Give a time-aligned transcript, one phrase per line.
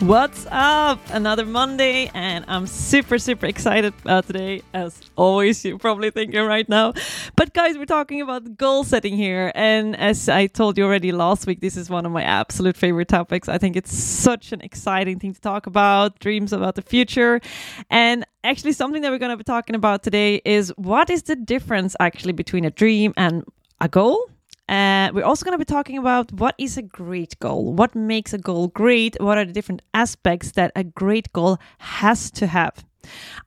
[0.00, 1.00] What's up?
[1.10, 6.68] Another Monday, and I'm super, super excited about today, as always, you're probably thinking right
[6.68, 6.92] now.
[7.34, 9.52] But, guys, we're talking about goal setting here.
[9.54, 13.08] And as I told you already last week, this is one of my absolute favorite
[13.08, 13.48] topics.
[13.48, 17.40] I think it's such an exciting thing to talk about, dreams about the future.
[17.88, 21.36] And actually, something that we're going to be talking about today is what is the
[21.36, 23.44] difference actually between a dream and
[23.80, 24.28] a goal?
[24.68, 28.32] Uh, we're also going to be talking about what is a great goal, what makes
[28.32, 32.84] a goal great, what are the different aspects that a great goal has to have.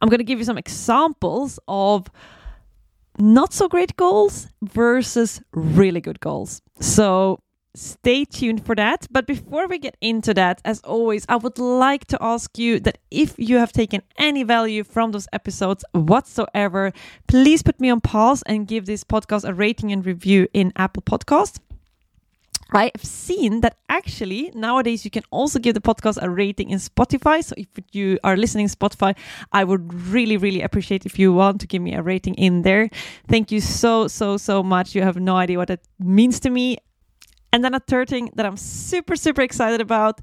[0.02, 2.09] I'm going to give you some examples of
[3.17, 6.61] not so great goals versus really good goals.
[6.80, 7.39] So,
[7.75, 9.08] Stay tuned for that.
[9.12, 12.98] But before we get into that, as always, I would like to ask you that
[13.11, 16.92] if you have taken any value from those episodes whatsoever,
[17.28, 21.03] please put me on pause and give this podcast a rating and review in Apple
[21.03, 21.59] Podcast.
[22.72, 26.78] I have seen that actually nowadays you can also give the podcast a rating in
[26.78, 27.44] Spotify.
[27.44, 29.16] So if you are listening Spotify,
[29.52, 32.89] I would really, really appreciate if you want to give me a rating in there.
[33.28, 34.94] Thank you so, so, so much.
[34.94, 36.78] You have no idea what that means to me.
[37.52, 40.22] And then a third thing that I'm super, super excited about,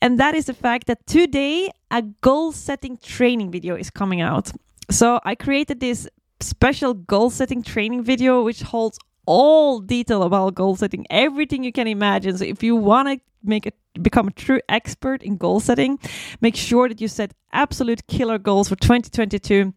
[0.00, 4.50] and that is the fact that today a goal setting training video is coming out.
[4.90, 6.08] So I created this
[6.40, 11.86] special goal setting training video, which holds all detail about goal setting, everything you can
[11.86, 12.36] imagine.
[12.36, 15.98] So if you want to make it become a true expert in goal setting,
[16.40, 19.72] make sure that you set absolute killer goals for 2022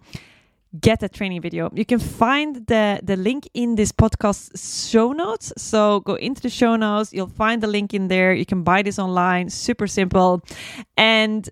[0.80, 1.70] get a training video.
[1.74, 5.54] You can find the, the link in this podcast show notes.
[5.58, 8.34] So go into the show notes, you'll find the link in there.
[8.34, 10.42] You can buy this online, super simple.
[10.96, 11.50] And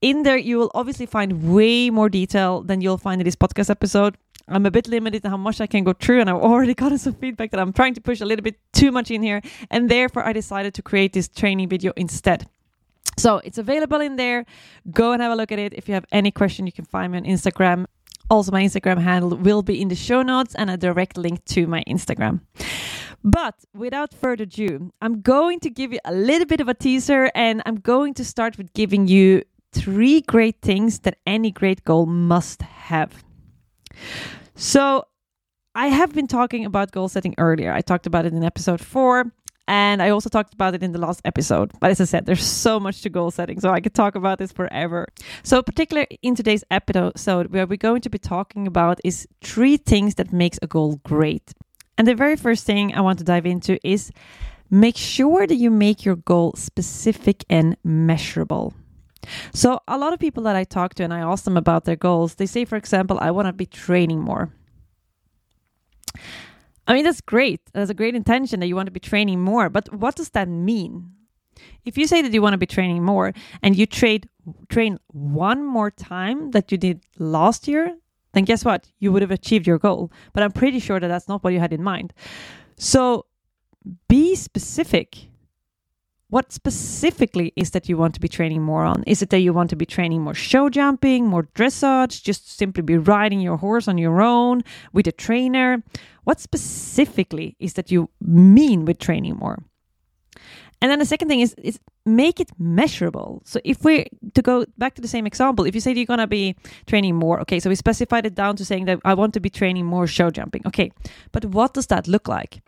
[0.00, 3.70] in there, you will obviously find way more detail than you'll find in this podcast
[3.70, 4.16] episode.
[4.46, 6.98] I'm a bit limited to how much I can go through, and I've already gotten
[6.98, 9.42] some feedback that I'm trying to push a little bit too much in here.
[9.70, 12.48] And therefore, I decided to create this training video instead.
[13.18, 14.46] So it's available in there.
[14.90, 15.74] Go and have a look at it.
[15.74, 17.86] If you have any question, you can find me on Instagram
[18.30, 21.66] also, my Instagram handle will be in the show notes and a direct link to
[21.66, 22.40] my Instagram.
[23.24, 27.30] But without further ado, I'm going to give you a little bit of a teaser
[27.34, 32.06] and I'm going to start with giving you three great things that any great goal
[32.06, 33.24] must have.
[34.54, 35.04] So,
[35.74, 37.72] I have been talking about goal setting earlier.
[37.72, 39.32] I talked about it in episode four.
[39.68, 41.72] And I also talked about it in the last episode.
[41.78, 44.38] But as I said, there's so much to goal setting, so I could talk about
[44.38, 45.06] this forever.
[45.42, 50.14] So, particularly in today's episode, where we're going to be talking about is three things
[50.14, 51.52] that makes a goal great.
[51.98, 54.10] And the very first thing I want to dive into is
[54.70, 58.72] make sure that you make your goal specific and measurable.
[59.52, 61.96] So, a lot of people that I talk to and I ask them about their
[61.96, 64.50] goals, they say, for example, I want to be training more.
[66.88, 67.60] I mean, that's great.
[67.72, 69.68] That's a great intention that you want to be training more.
[69.68, 71.12] But what does that mean?
[71.84, 73.32] If you say that you want to be training more
[73.62, 74.28] and you trade
[74.70, 77.94] train one more time that you did last year,
[78.32, 78.90] then guess what?
[78.98, 80.10] You would have achieved your goal.
[80.32, 82.14] But I'm pretty sure that that's not what you had in mind.
[82.76, 83.26] So
[84.08, 85.28] be specific.
[86.30, 89.02] What specifically is that you want to be training more on?
[89.06, 92.82] Is it that you want to be training more show jumping, more dressage, just simply
[92.82, 94.62] be riding your horse on your own
[94.92, 95.82] with a trainer?
[96.24, 99.62] What specifically is that you mean with training more?
[100.82, 103.40] And then the second thing is, is make it measurable.
[103.46, 106.26] So if we to go back to the same example, if you say you're gonna
[106.26, 106.56] be
[106.86, 109.48] training more, okay, so we specified it down to saying that I want to be
[109.48, 110.62] training more show jumping.
[110.66, 110.92] Okay,
[111.32, 112.62] but what does that look like?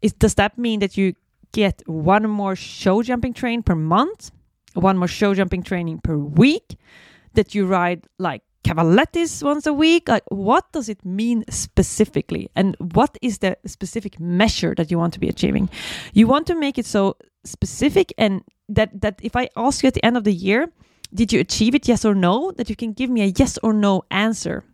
[0.00, 1.14] Is does that mean that you
[1.54, 4.32] get one more show jumping train per month,
[4.74, 6.76] one more show jumping training per week,
[7.34, 10.08] that you ride like cavalettis once a week?
[10.08, 12.50] Like, what does it mean specifically?
[12.56, 15.70] And what is the specific measure that you want to be achieving?
[16.12, 19.94] You want to make it so specific and that, that if I ask you at
[19.94, 20.68] the end of the year,
[21.14, 23.72] did you achieve it, yes or no, that you can give me a yes or
[23.72, 24.64] no answer.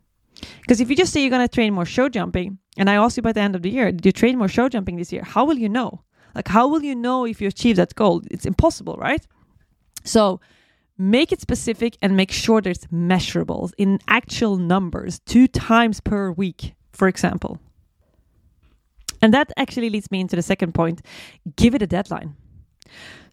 [0.63, 3.19] Because if you just say you're going to train more show jumping, and I ask
[3.19, 5.23] you by the end of the year, did you train more show jumping this year?
[5.23, 6.03] How will you know?
[6.35, 8.23] Like, how will you know if you achieve that goal?
[8.31, 9.27] It's impossible, right?
[10.05, 10.41] So,
[10.99, 16.75] make it specific and make sure there's measurables in actual numbers, two times per week,
[16.93, 17.59] for example.
[19.23, 21.03] And that actually leads me into the second point
[21.57, 22.37] give it a deadline.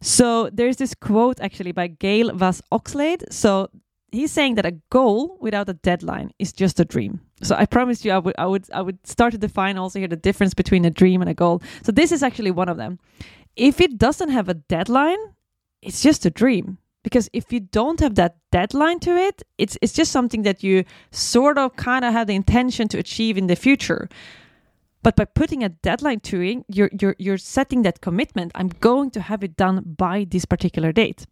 [0.00, 3.32] So there's this quote actually by Gail Vas Oxlade.
[3.32, 3.68] So
[4.10, 7.20] he's saying that a goal without a deadline is just a dream.
[7.42, 10.08] So I promised you I would I would I would start to define also here
[10.08, 11.62] the difference between a dream and a goal.
[11.82, 12.98] So this is actually one of them.
[13.56, 15.18] If it doesn't have a deadline,
[15.82, 16.78] it's just a dream.
[17.04, 20.84] Because if you don't have that deadline to it, it's it's just something that you
[21.10, 24.08] sort of kind of have the intention to achieve in the future.
[25.02, 28.52] But by putting a deadline to it, you're you're you're setting that commitment.
[28.54, 31.26] I'm going to have it done by this particular date.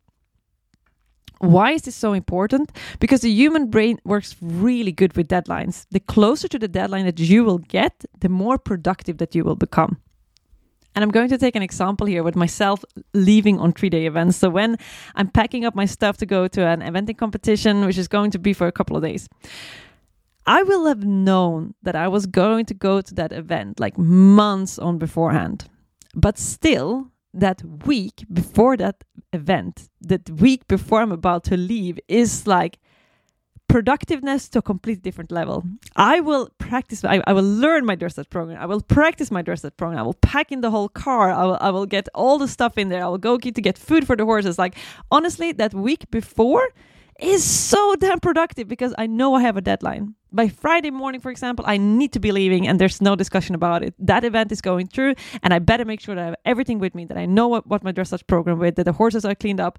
[1.39, 2.73] Why is this so important?
[2.99, 5.87] Because the human brain works really good with deadlines.
[5.91, 9.57] The closer to the deadline that you will get, the more productive that you will
[9.57, 9.99] become.
[10.95, 14.39] And I'm going to take an example here with myself leaving on three day events.
[14.39, 14.79] So, when
[15.15, 18.39] I'm packing up my stuff to go to an eventing competition, which is going to
[18.39, 19.29] be for a couple of days,
[20.47, 24.79] I will have known that I was going to go to that event like months
[24.79, 25.69] on beforehand.
[26.15, 29.05] But still, that week before that
[29.35, 32.79] event, that week before I'm about to leave, is like
[33.69, 35.65] productiveness to a completely different level.
[35.97, 38.61] I will practice, I, I will learn my dressage program.
[38.61, 39.99] I will practice my dressage program.
[39.99, 41.33] I will pack in the whole car.
[41.33, 43.05] I will, I will get all the stuff in there.
[43.05, 44.59] I will go get, to get food for the horses.
[44.59, 44.77] Like,
[45.11, 46.69] honestly, that week before
[47.21, 50.15] is so damn productive because I know I have a deadline.
[50.33, 53.83] By Friday morning, for example, I need to be leaving and there's no discussion about
[53.83, 53.95] it.
[53.99, 56.95] That event is going through and I better make sure that I have everything with
[56.95, 59.61] me, that I know what, what my dressage program with, that the horses are cleaned
[59.61, 59.79] up.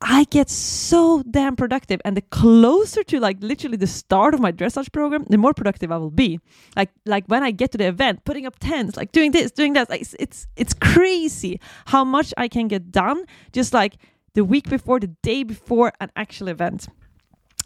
[0.00, 2.00] I get so damn productive.
[2.04, 5.90] And the closer to like literally the start of my dressage program, the more productive
[5.90, 6.40] I will be.
[6.76, 9.72] Like like when I get to the event, putting up tents, like doing this, doing
[9.74, 9.88] that.
[9.88, 13.96] Like it's it's, it's crazy how much I can get done just like
[14.34, 16.88] the week before, the day before an actual event.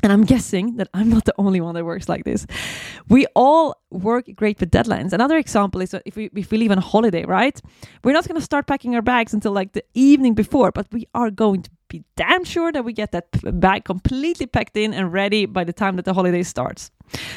[0.03, 2.47] And I'm guessing that I'm not the only one that works like this.
[3.09, 5.13] We all work great with deadlines.
[5.13, 7.61] Another example is if we if we leave on a holiday, right?
[8.05, 11.09] We're not going to start packing our bags until like the evening before, but we
[11.15, 13.27] are going to be damn sure that we get that
[13.61, 16.93] bag completely packed in and ready by the time that the holiday starts.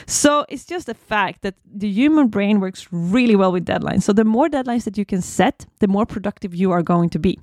[0.06, 4.04] So it's just a fact that the human brain works really well with deadlines.
[4.04, 7.20] So the more deadlines that you can set, the more productive you are going to
[7.20, 7.40] be.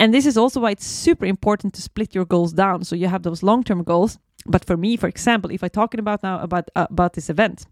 [0.00, 2.84] And this is also why it's super important to split your goals down.
[2.84, 4.18] So you have those long-term goals.
[4.46, 7.66] But for me, for example, if I'm talking about now about uh, about this event,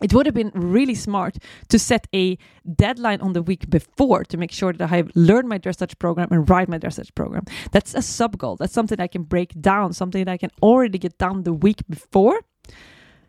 [0.00, 1.38] it would have been really smart
[1.68, 2.38] to set a
[2.76, 6.28] deadline on the week before to make sure that I have learned my dressage program
[6.30, 7.44] and ride my dressage program.
[7.72, 8.56] That's a sub goal.
[8.56, 11.82] That's something I can break down, something that I can already get done the week
[11.88, 12.40] before.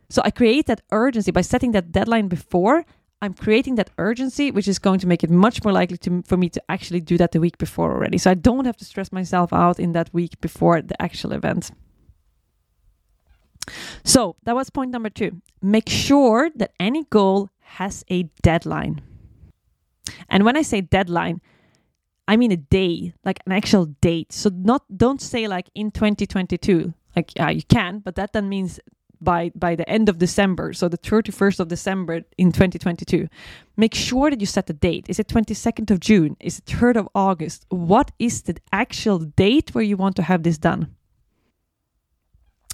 [0.10, 2.86] So I create that urgency by setting that deadline before.
[3.22, 6.38] I'm creating that urgency, which is going to make it much more likely to, for
[6.38, 8.18] me to actually do that the week before already.
[8.18, 11.72] So I don't have to stress myself out in that week before the actual event.
[14.04, 15.42] So that was point number two.
[15.62, 19.02] Make sure that any goal has a deadline.
[20.30, 21.42] And when I say deadline,
[22.28, 24.32] I mean a day, like an actual date.
[24.32, 26.94] So not don't say like in 2022.
[27.16, 28.80] Like yeah, you can, but that then means
[29.22, 33.28] by by the end of December, so the 31st of December in 2022.
[33.78, 35.06] Make sure that you set the date.
[35.08, 36.36] Is it 22nd of June?
[36.40, 37.66] Is it 3rd of August?
[37.70, 40.96] What is the actual date where you want to have this done?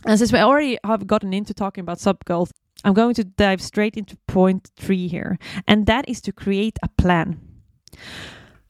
[0.05, 2.51] And since we already have gotten into talking about sub goals,
[2.83, 6.89] I'm going to dive straight into point three here, and that is to create a
[6.89, 7.39] plan.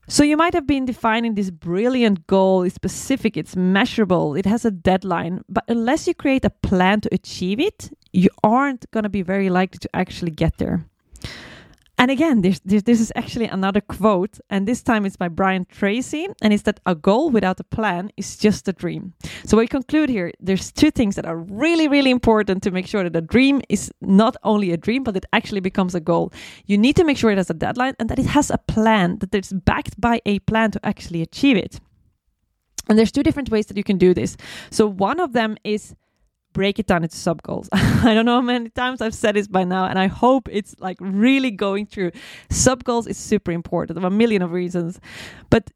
[0.08, 4.64] So you might have been defining this brilliant goal, it's specific, it's measurable, it has
[4.64, 9.10] a deadline, but unless you create a plan to achieve it, you aren't going to
[9.10, 10.86] be very likely to actually get there.
[11.98, 15.66] And again, this, this, this is actually another quote, and this time it's by Brian
[15.66, 19.14] Tracy, and it's that a goal without a plan is just a dream.
[19.46, 20.32] So we conclude here.
[20.42, 23.92] There's two things that are really, really important to make sure that a dream is
[24.02, 26.34] not only a dream, but it actually becomes a goal.
[26.66, 29.20] You need to make sure it has a deadline and that it has a plan,
[29.20, 31.80] that it's backed by a plan to actually achieve it.
[32.90, 34.36] And there's two different ways that you can do this.
[34.70, 35.96] So one of them is
[36.56, 37.70] break it down into sub goals.
[37.74, 40.74] I don't know how many times I've said this by now, and I hope it's
[40.80, 42.12] like really going through.
[42.50, 45.00] Sub goals is super important of a million of reasons,
[45.50, 45.70] but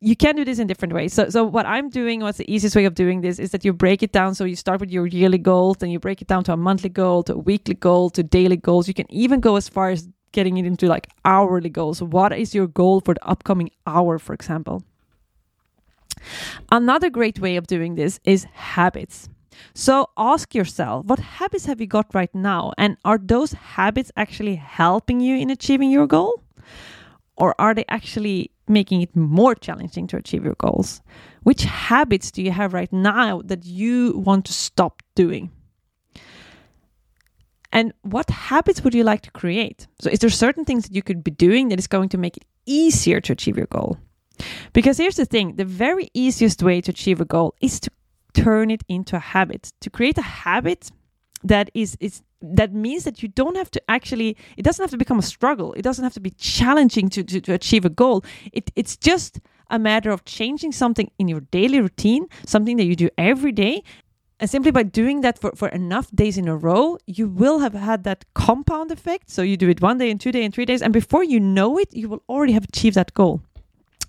[0.00, 1.12] you can do this in different ways.
[1.12, 3.72] So, so what I'm doing, what's the easiest way of doing this, is that you
[3.72, 4.34] break it down.
[4.34, 6.90] So you start with your yearly goals, then you break it down to a monthly
[6.90, 8.88] goal, to a weekly goal, to daily goals.
[8.88, 12.02] You can even go as far as getting it into like hourly goals.
[12.02, 14.82] What is your goal for the upcoming hour, for example?
[16.72, 19.28] Another great way of doing this is habits.
[19.74, 22.72] So ask yourself, what habits have you got right now?
[22.78, 26.42] And are those habits actually helping you in achieving your goal?
[27.36, 31.02] Or are they actually making it more challenging to achieve your goals?
[31.42, 35.50] Which habits do you have right now that you want to stop doing?
[37.72, 39.88] And what habits would you like to create?
[40.00, 42.36] So, is there certain things that you could be doing that is going to make
[42.36, 43.98] it easier to achieve your goal?
[44.72, 47.90] Because here's the thing the very easiest way to achieve a goal is to
[48.34, 49.72] turn it into a habit.
[49.80, 50.90] To create a habit
[51.42, 54.98] that is, is that means that you don't have to actually it doesn't have to
[54.98, 58.22] become a struggle it doesn't have to be challenging to, to, to achieve a goal
[58.52, 62.94] it, it's just a matter of changing something in your daily routine something that you
[62.94, 63.82] do every day
[64.40, 67.72] and simply by doing that for, for enough days in a row, you will have
[67.72, 69.30] had that compound effect.
[69.30, 70.82] So you do it one day and two days and three days.
[70.82, 73.40] And before you know it, you will already have achieved that goal.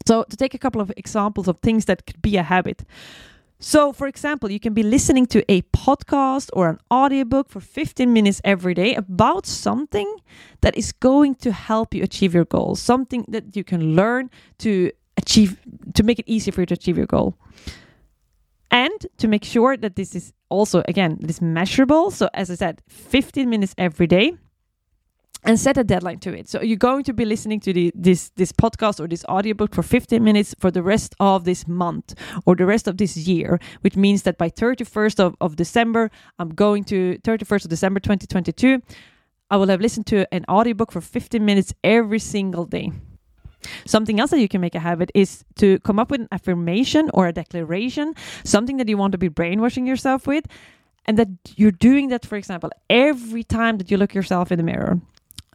[0.06, 2.84] So, to take a couple of examples of things that could be a habit.
[3.60, 8.12] So, for example, you can be listening to a podcast or an audiobook for 15
[8.12, 10.18] minutes every day about something
[10.62, 14.92] that is going to help you achieve your goals, something that you can learn to
[15.18, 15.58] achieve,
[15.94, 17.38] to make it easier for you to achieve your goal.
[18.72, 22.12] And to make sure that this is also, again, this measurable.
[22.12, 24.34] So, as I said, 15 minutes every day
[25.46, 26.50] and set a deadline to it.
[26.50, 29.84] So you're going to be listening to the, this this podcast or this audiobook for
[29.84, 33.96] 15 minutes for the rest of this month or the rest of this year, which
[33.96, 36.10] means that by 31st of, of December,
[36.40, 38.82] I'm going to 31st of December 2022,
[39.50, 42.92] I will have listened to an audiobook for 15 minutes every single day.
[43.86, 47.10] Something else that you can make a habit is to come up with an affirmation
[47.14, 50.46] or a declaration, something that you want to be brainwashing yourself with,
[51.06, 54.64] and that you're doing that, for example, every time that you look yourself in the
[54.64, 55.00] mirror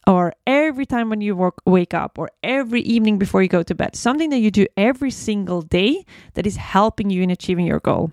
[0.06, 3.74] or every time when you work, wake up or every evening before you go to
[3.74, 6.04] bed something that you do every single day
[6.34, 8.10] that is helping you in achieving your goal.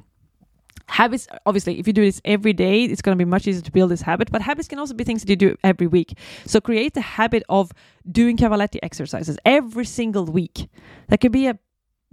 [0.90, 3.72] Habits obviously if you do this every day it's going to be much easier to
[3.72, 6.18] build this habit but habits can also be things that you do every week.
[6.46, 7.72] So create the habit of
[8.10, 10.70] doing cavaletti exercises every single week.
[11.10, 11.60] That could be a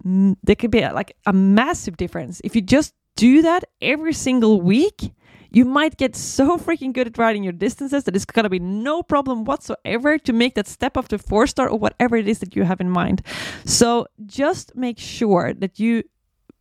[0.04, 2.40] mm, there could be a, like a massive difference.
[2.42, 5.12] If you just do that every single week
[5.54, 9.02] you might get so freaking good at riding your distances that it's gonna be no
[9.02, 12.56] problem whatsoever to make that step up to four star or whatever it is that
[12.56, 13.22] you have in mind.
[13.64, 16.02] So just make sure that you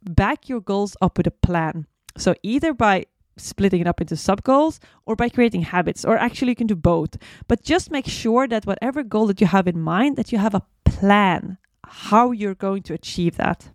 [0.04, 1.88] back your goals up with a plan.
[2.18, 3.06] So either by
[3.38, 6.76] splitting it up into sub goals or by creating habits or actually you can do
[6.76, 10.38] both but just make sure that whatever goal that you have in mind that you
[10.38, 13.72] have a plan how you're going to achieve that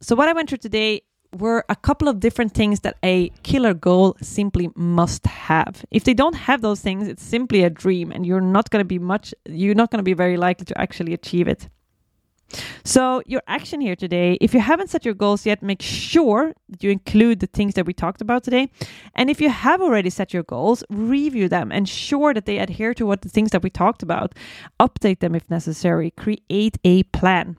[0.00, 1.00] so what i went through today
[1.32, 5.84] were a couple of different things that a killer goal simply must have.
[5.90, 8.88] If they don't have those things, it's simply a dream and you're not going to
[8.88, 11.68] be much you're not going to be very likely to actually achieve it.
[12.84, 16.82] So, your action here today, if you haven't set your goals yet, make sure that
[16.82, 18.70] you include the things that we talked about today.
[19.16, 23.04] And if you have already set your goals, review them, ensure that they adhere to
[23.04, 24.34] what the things that we talked about,
[24.78, 27.56] update them if necessary, create a plan.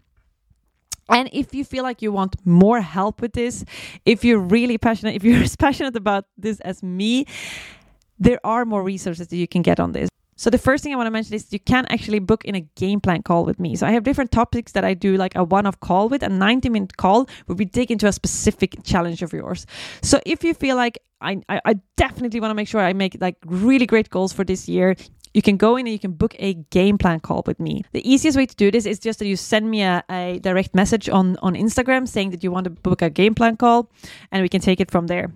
[1.10, 3.64] And if you feel like you want more help with this,
[4.06, 7.26] if you're really passionate, if you're as passionate about this as me,
[8.20, 10.10] there are more resources that you can get on this.
[10.40, 12.62] So the first thing I want to mention is you can actually book in a
[12.76, 13.76] game plan call with me.
[13.76, 16.96] So I have different topics that I do like a one-off call with, a 90-minute
[16.96, 19.66] call where we dig into a specific challenge of yours.
[20.04, 23.18] So if you feel like I, I, I definitely want to make sure I make
[23.20, 24.96] like really great goals for this year,
[25.38, 27.84] you can go in and you can book a game plan call with me.
[27.92, 30.74] The easiest way to do this is just that you send me a, a direct
[30.74, 33.92] message on, on Instagram saying that you want to book a game plan call
[34.32, 35.32] and we can take it from there.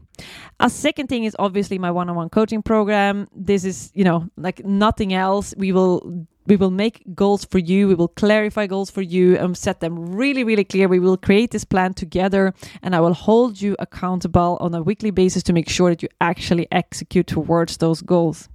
[0.60, 3.28] A second thing is obviously my one-on-one coaching program.
[3.36, 5.54] This is, you know, like nothing else.
[5.56, 9.56] We will we will make goals for you we will clarify goals for you and
[9.56, 13.62] set them really really clear we will create this plan together and i will hold
[13.62, 18.02] you accountable on a weekly basis to make sure that you actually execute towards those
[18.02, 18.50] goals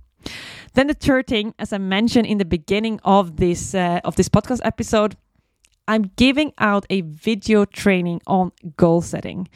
[0.74, 4.28] then the third thing, as I mentioned in the beginning of this uh, of this
[4.28, 5.16] podcast episode,
[5.88, 9.48] I'm giving out a video training on goal setting.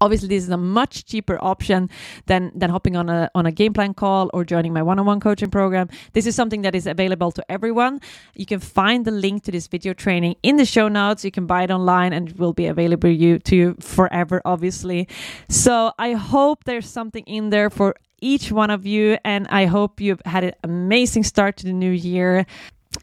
[0.00, 1.88] Obviously, this is a much cheaper option
[2.26, 5.48] than than hopping on a on a game plan call or joining my one-on-one coaching
[5.48, 5.88] program.
[6.12, 8.00] This is something that is available to everyone.
[8.34, 11.24] You can find the link to this video training in the show notes.
[11.24, 15.06] You can buy it online and it will be available you to you forever, obviously.
[15.48, 19.18] So I hope there's something in there for each one of you.
[19.24, 22.46] And I hope you've had an amazing start to the new year.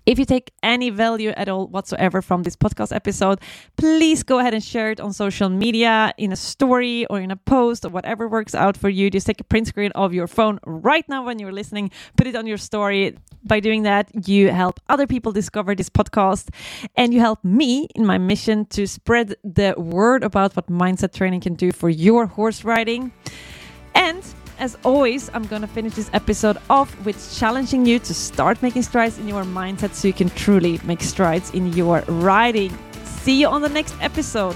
[0.06, 3.40] If you take any value at all whatsoever from this podcast episode,
[3.76, 7.36] please go ahead and share it on social media, in a story or in a
[7.36, 9.10] post or whatever works out for you.
[9.10, 12.36] Just take a print screen of your phone right now when you're listening, put it
[12.36, 13.18] on your story.
[13.44, 16.50] By doing that, you help other people discover this podcast
[16.96, 21.42] and you help me in my mission to spread the word about what mindset training
[21.42, 23.12] can do for your horse riding.
[23.96, 24.24] And
[24.60, 28.84] as always, I'm going to finish this episode off with challenging you to start making
[28.84, 32.78] strides in your mindset so you can truly make strides in your riding.
[33.04, 34.56] See you on the next episode.